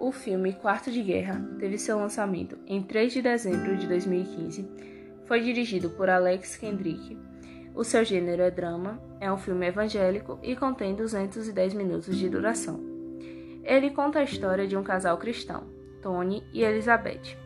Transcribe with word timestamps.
O 0.00 0.10
filme 0.12 0.54
Quarto 0.54 0.90
de 0.90 1.02
Guerra 1.02 1.46
teve 1.58 1.76
seu 1.76 1.98
lançamento 1.98 2.56
em 2.66 2.82
3 2.82 3.12
de 3.12 3.20
dezembro 3.20 3.76
de 3.76 3.86
2015. 3.86 4.66
Foi 5.26 5.42
dirigido 5.42 5.90
por 5.90 6.08
Alex 6.08 6.56
Kendrick. 6.56 7.18
O 7.74 7.84
seu 7.84 8.02
gênero 8.02 8.40
é 8.40 8.50
drama, 8.50 8.98
é 9.20 9.30
um 9.30 9.36
filme 9.36 9.66
evangélico 9.66 10.38
e 10.42 10.56
contém 10.56 10.94
210 10.94 11.74
minutos 11.74 12.16
de 12.16 12.30
duração. 12.30 12.80
Ele 13.62 13.90
conta 13.90 14.20
a 14.20 14.24
história 14.24 14.66
de 14.66 14.74
um 14.74 14.82
casal 14.82 15.18
cristão, 15.18 15.64
Tony 16.00 16.42
e 16.50 16.62
Elizabeth. 16.62 17.36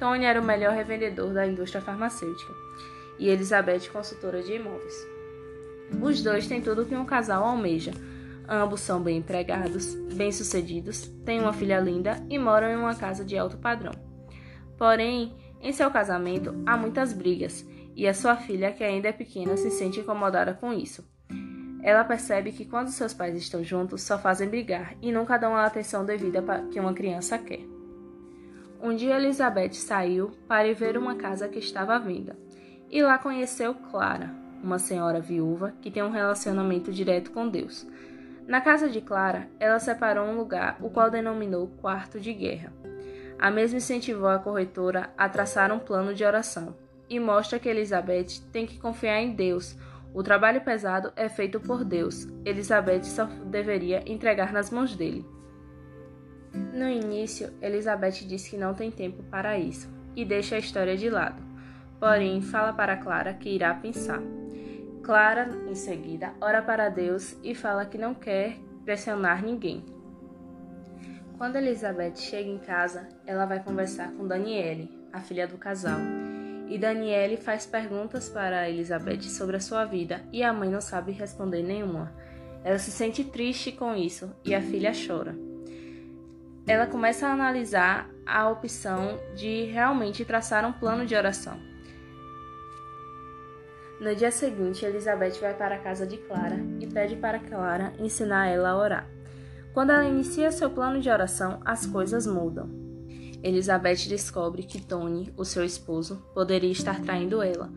Tony 0.00 0.24
era 0.24 0.40
o 0.40 0.44
melhor 0.44 0.72
revendedor 0.72 1.34
da 1.34 1.46
indústria 1.46 1.82
farmacêutica 1.84 2.54
e 3.18 3.28
Elizabeth 3.28 3.90
consultora 3.92 4.42
de 4.42 4.54
imóveis. 4.54 4.96
Os 6.00 6.22
dois 6.22 6.46
têm 6.46 6.62
tudo 6.62 6.82
o 6.82 6.86
que 6.86 6.96
um 6.96 7.04
casal 7.04 7.44
almeja 7.44 7.92
Ambos 8.48 8.80
são 8.80 9.00
bem 9.00 9.18
empregados, 9.18 9.94
bem-sucedidos, 10.14 11.06
têm 11.24 11.40
uma 11.40 11.52
filha 11.52 11.78
linda 11.78 12.24
e 12.28 12.38
moram 12.38 12.68
em 12.68 12.76
uma 12.76 12.94
casa 12.94 13.24
de 13.24 13.36
alto 13.36 13.56
padrão. 13.56 13.92
Porém, 14.76 15.32
em 15.60 15.72
seu 15.72 15.90
casamento 15.90 16.54
há 16.66 16.76
muitas 16.76 17.12
brigas 17.12 17.64
e 17.94 18.08
a 18.08 18.14
sua 18.14 18.36
filha, 18.36 18.72
que 18.72 18.82
ainda 18.82 19.08
é 19.08 19.12
pequena, 19.12 19.56
se 19.56 19.70
sente 19.70 20.00
incomodada 20.00 20.54
com 20.54 20.72
isso. 20.72 21.04
Ela 21.82 22.04
percebe 22.04 22.52
que 22.52 22.64
quando 22.64 22.88
seus 22.88 23.12
pais 23.12 23.36
estão 23.36 23.62
juntos, 23.62 24.02
só 24.02 24.18
fazem 24.18 24.48
brigar 24.48 24.94
e 25.02 25.10
nunca 25.10 25.36
dão 25.36 25.54
a 25.56 25.66
atenção 25.66 26.04
devida 26.04 26.42
que 26.70 26.78
uma 26.78 26.94
criança 26.94 27.38
quer. 27.38 27.60
Um 28.80 28.94
dia 28.94 29.16
Elizabeth 29.16 29.74
saiu 29.74 30.32
para 30.48 30.66
ir 30.66 30.74
ver 30.74 30.96
uma 30.96 31.14
casa 31.14 31.48
que 31.48 31.58
estava 31.58 31.94
à 31.94 31.98
venda 31.98 32.36
e 32.90 33.02
lá 33.02 33.18
conheceu 33.18 33.74
Clara, 33.74 34.30
uma 34.62 34.78
senhora 34.78 35.20
viúva 35.20 35.72
que 35.80 35.90
tem 35.90 36.02
um 36.02 36.10
relacionamento 36.10 36.92
direto 36.92 37.30
com 37.30 37.48
Deus. 37.48 37.86
Na 38.46 38.60
casa 38.60 38.88
de 38.88 39.00
Clara, 39.00 39.48
ela 39.60 39.78
separou 39.78 40.26
um 40.26 40.36
lugar, 40.36 40.76
o 40.80 40.90
qual 40.90 41.10
denominou 41.10 41.68
quarto 41.80 42.18
de 42.18 42.32
guerra. 42.32 42.72
A 43.38 43.50
mesma 43.50 43.78
incentivou 43.78 44.28
a 44.28 44.38
corretora 44.38 45.10
a 45.16 45.28
traçar 45.28 45.72
um 45.72 45.78
plano 45.78 46.14
de 46.14 46.24
oração 46.24 46.76
e 47.08 47.18
mostra 47.20 47.58
que 47.58 47.68
Elizabeth 47.68 48.40
tem 48.52 48.66
que 48.66 48.78
confiar 48.78 49.20
em 49.20 49.34
Deus. 49.34 49.76
O 50.14 50.22
trabalho 50.22 50.60
pesado 50.60 51.12
é 51.16 51.28
feito 51.28 51.60
por 51.60 51.84
Deus. 51.84 52.26
Elizabeth 52.44 53.04
só 53.04 53.26
deveria 53.46 54.02
entregar 54.06 54.52
nas 54.52 54.70
mãos 54.70 54.94
dele. 54.94 55.24
No 56.72 56.88
início, 56.88 57.52
Elizabeth 57.60 58.26
diz 58.26 58.46
que 58.48 58.56
não 58.56 58.74
tem 58.74 58.90
tempo 58.90 59.22
para 59.24 59.58
isso 59.58 59.88
e 60.14 60.24
deixa 60.24 60.56
a 60.56 60.58
história 60.58 60.96
de 60.96 61.08
lado. 61.08 61.42
Porém, 61.98 62.42
fala 62.42 62.72
para 62.72 62.96
Clara 62.96 63.32
que 63.34 63.48
irá 63.48 63.72
pensar. 63.74 64.20
Clara, 65.02 65.48
em 65.68 65.74
seguida, 65.74 66.32
ora 66.40 66.62
para 66.62 66.88
Deus 66.88 67.36
e 67.42 67.56
fala 67.56 67.84
que 67.84 67.98
não 67.98 68.14
quer 68.14 68.56
pressionar 68.84 69.44
ninguém. 69.44 69.84
Quando 71.36 71.56
Elizabeth 71.56 72.14
chega 72.16 72.48
em 72.48 72.58
casa, 72.58 73.08
ela 73.26 73.44
vai 73.44 73.60
conversar 73.60 74.12
com 74.12 74.28
Daniele, 74.28 74.88
a 75.12 75.18
filha 75.20 75.48
do 75.48 75.58
casal. 75.58 75.98
E 76.68 76.78
Daniele 76.78 77.36
faz 77.36 77.66
perguntas 77.66 78.28
para 78.28 78.70
Elizabeth 78.70 79.22
sobre 79.22 79.56
a 79.56 79.60
sua 79.60 79.84
vida 79.84 80.22
e 80.32 80.42
a 80.42 80.52
mãe 80.52 80.70
não 80.70 80.80
sabe 80.80 81.10
responder 81.10 81.64
nenhuma. 81.64 82.12
Ela 82.62 82.78
se 82.78 82.92
sente 82.92 83.24
triste 83.24 83.72
com 83.72 83.96
isso 83.96 84.30
e 84.44 84.54
a 84.54 84.62
filha 84.62 84.92
chora. 84.92 85.34
Ela 86.64 86.86
começa 86.86 87.26
a 87.26 87.32
analisar 87.32 88.08
a 88.24 88.48
opção 88.48 89.18
de 89.34 89.64
realmente 89.64 90.24
traçar 90.24 90.64
um 90.64 90.72
plano 90.72 91.04
de 91.04 91.16
oração. 91.16 91.71
No 94.02 94.16
dia 94.16 94.32
seguinte, 94.32 94.84
Elizabeth 94.84 95.38
vai 95.40 95.54
para 95.54 95.76
a 95.76 95.78
casa 95.78 96.04
de 96.04 96.16
Clara 96.16 96.58
e 96.80 96.88
pede 96.88 97.14
para 97.14 97.38
Clara 97.38 97.92
ensinar 98.00 98.48
ela 98.48 98.70
a 98.70 98.76
orar. 98.76 99.08
Quando 99.72 99.90
ela 99.90 100.04
inicia 100.04 100.50
seu 100.50 100.68
plano 100.68 101.00
de 101.00 101.08
oração, 101.08 101.60
as 101.64 101.86
coisas 101.86 102.26
mudam. 102.26 102.68
Elizabeth 103.44 104.08
descobre 104.08 104.64
que 104.64 104.82
Tony, 104.82 105.32
o 105.36 105.44
seu 105.44 105.64
esposo, 105.64 106.20
poderia 106.34 106.72
estar 106.72 107.00
traindo 107.00 107.40
ela, 107.40 107.72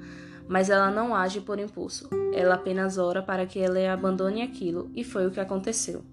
mas 0.47 0.71
ela 0.71 0.89
não 0.89 1.15
age 1.15 1.41
por 1.41 1.59
impulso. 1.59 2.09
Ela 2.33 2.55
apenas 2.55 2.97
ora 2.97 3.21
para 3.21 3.45
que 3.45 3.59
ele 3.59 3.85
abandone 3.85 4.41
aquilo, 4.41 4.89
e 4.95 5.03
foi 5.03 5.27
o 5.27 5.31
que 5.31 5.39
aconteceu. 5.39 6.03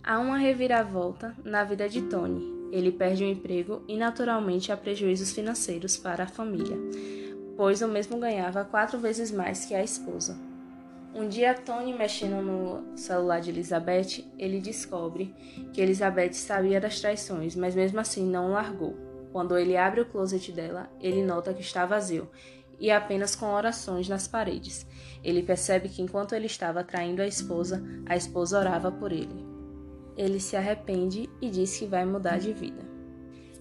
Há 0.00 0.20
uma 0.20 0.38
reviravolta 0.38 1.34
na 1.42 1.64
vida 1.64 1.88
de 1.88 2.02
Tony. 2.02 2.54
Ele 2.70 2.92
perde 2.92 3.24
o 3.24 3.28
emprego 3.28 3.82
e, 3.88 3.96
naturalmente, 3.96 4.70
há 4.70 4.76
prejuízos 4.76 5.32
financeiros 5.32 5.96
para 5.96 6.22
a 6.22 6.28
família 6.28 6.78
pois 7.56 7.82
o 7.82 7.88
mesmo 7.88 8.18
ganhava 8.18 8.64
quatro 8.64 8.98
vezes 8.98 9.30
mais 9.30 9.64
que 9.64 9.74
a 9.74 9.82
esposa. 9.82 10.36
Um 11.14 11.28
dia, 11.28 11.54
Tony, 11.54 11.92
mexendo 11.92 12.42
no 12.42 12.96
celular 12.96 13.40
de 13.40 13.50
Elizabeth, 13.50 14.24
ele 14.36 14.60
descobre 14.60 15.32
que 15.72 15.80
Elizabeth 15.80 16.32
sabia 16.32 16.80
das 16.80 17.00
traições, 17.00 17.54
mas 17.54 17.74
mesmo 17.74 18.00
assim 18.00 18.26
não 18.28 18.50
largou. 18.50 18.96
Quando 19.30 19.56
ele 19.56 19.76
abre 19.76 20.00
o 20.00 20.06
closet 20.06 20.50
dela, 20.50 20.90
ele 21.00 21.22
nota 21.22 21.54
que 21.54 21.62
está 21.62 21.86
vazio 21.86 22.28
e 22.80 22.90
apenas 22.90 23.36
com 23.36 23.46
orações 23.46 24.08
nas 24.08 24.26
paredes. 24.26 24.86
Ele 25.22 25.42
percebe 25.42 25.88
que 25.88 26.02
enquanto 26.02 26.34
ele 26.34 26.46
estava 26.46 26.82
traindo 26.82 27.22
a 27.22 27.26
esposa, 27.26 27.82
a 28.06 28.16
esposa 28.16 28.58
orava 28.58 28.90
por 28.90 29.12
ele. 29.12 29.46
Ele 30.16 30.38
se 30.40 30.56
arrepende 30.56 31.28
e 31.40 31.48
diz 31.48 31.78
que 31.78 31.86
vai 31.86 32.04
mudar 32.04 32.38
de 32.38 32.52
vida. 32.52 32.93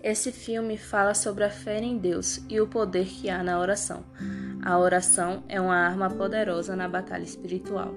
Esse 0.03 0.34
filme 0.34 0.78
fala 0.78 1.14
sobre 1.14 1.46
a 1.46 1.50
fé 1.50 1.80
em 1.80 1.97
Deus 1.97 2.41
e 2.50 2.59
o 2.59 2.68
poder 2.68 3.06
que 3.06 3.30
há 3.30 3.41
na 3.41 3.58
oração. 3.58 4.03
A 4.62 4.78
oração 4.78 5.46
é 5.47 5.62
uma 5.62 5.78
arma 5.78 6.09
poderosa 6.09 6.75
na 6.75 6.90
batalha 6.90 7.24
espiritual. 7.24 7.96